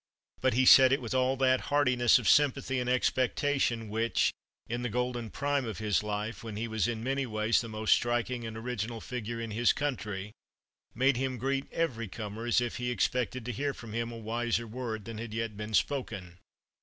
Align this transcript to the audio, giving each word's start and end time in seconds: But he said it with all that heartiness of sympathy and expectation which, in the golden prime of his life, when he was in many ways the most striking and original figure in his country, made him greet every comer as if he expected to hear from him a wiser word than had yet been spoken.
But 0.41 0.55
he 0.55 0.65
said 0.65 0.91
it 0.91 0.99
with 0.99 1.13
all 1.13 1.37
that 1.37 1.69
heartiness 1.69 2.17
of 2.17 2.27
sympathy 2.27 2.79
and 2.79 2.89
expectation 2.89 3.87
which, 3.87 4.31
in 4.67 4.81
the 4.81 4.89
golden 4.89 5.29
prime 5.29 5.63
of 5.65 5.77
his 5.77 6.01
life, 6.01 6.43
when 6.43 6.55
he 6.55 6.67
was 6.67 6.87
in 6.87 7.03
many 7.03 7.27
ways 7.27 7.61
the 7.61 7.69
most 7.69 7.93
striking 7.93 8.43
and 8.43 8.57
original 8.57 8.99
figure 8.99 9.39
in 9.39 9.51
his 9.51 9.73
country, 9.73 10.31
made 10.95 11.17
him 11.17 11.37
greet 11.37 11.71
every 11.71 12.07
comer 12.07 12.47
as 12.47 12.59
if 12.61 12.77
he 12.77 12.89
expected 12.89 13.45
to 13.45 13.51
hear 13.51 13.75
from 13.75 13.93
him 13.93 14.11
a 14.11 14.17
wiser 14.17 14.65
word 14.65 15.05
than 15.05 15.19
had 15.19 15.35
yet 15.35 15.55
been 15.55 15.75
spoken. 15.75 16.39